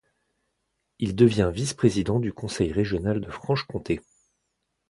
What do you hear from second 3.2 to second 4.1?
de Franche-Comté.